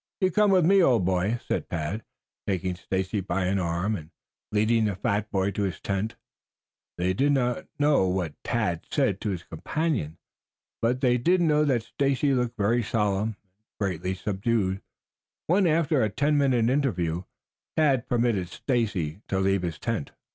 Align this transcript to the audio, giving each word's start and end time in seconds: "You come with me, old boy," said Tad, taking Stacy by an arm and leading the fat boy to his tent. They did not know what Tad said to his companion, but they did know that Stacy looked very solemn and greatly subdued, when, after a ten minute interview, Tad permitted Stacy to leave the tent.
"You 0.19 0.31
come 0.31 0.49
with 0.49 0.65
me, 0.65 0.81
old 0.81 1.05
boy," 1.05 1.39
said 1.47 1.69
Tad, 1.69 2.03
taking 2.47 2.73
Stacy 2.73 3.19
by 3.21 3.45
an 3.45 3.59
arm 3.59 3.95
and 3.95 4.09
leading 4.51 4.85
the 4.85 4.95
fat 4.95 5.29
boy 5.29 5.51
to 5.51 5.61
his 5.61 5.79
tent. 5.79 6.15
They 6.97 7.13
did 7.13 7.33
not 7.33 7.67
know 7.77 8.07
what 8.07 8.33
Tad 8.43 8.87
said 8.89 9.21
to 9.21 9.29
his 9.29 9.43
companion, 9.43 10.17
but 10.81 11.01
they 11.01 11.19
did 11.19 11.39
know 11.39 11.65
that 11.65 11.83
Stacy 11.83 12.33
looked 12.33 12.57
very 12.57 12.81
solemn 12.81 13.35
and 13.43 13.77
greatly 13.79 14.15
subdued, 14.15 14.81
when, 15.45 15.67
after 15.67 16.01
a 16.01 16.09
ten 16.09 16.35
minute 16.35 16.67
interview, 16.67 17.21
Tad 17.77 18.07
permitted 18.07 18.49
Stacy 18.49 19.21
to 19.27 19.37
leave 19.37 19.61
the 19.61 19.71
tent. 19.71 20.13